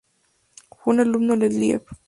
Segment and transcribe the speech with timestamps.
[0.79, 1.85] Fue un alumno de Liebig.